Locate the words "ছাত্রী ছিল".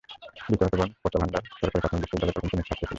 2.67-2.89